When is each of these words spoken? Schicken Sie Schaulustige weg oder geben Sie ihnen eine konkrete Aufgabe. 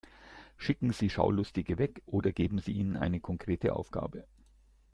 Schicken 0.57 0.93
Sie 0.93 1.11
Schaulustige 1.11 1.77
weg 1.77 2.01
oder 2.07 2.31
geben 2.31 2.57
Sie 2.57 2.71
ihnen 2.71 2.97
eine 2.97 3.19
konkrete 3.19 3.75
Aufgabe. 3.75 4.25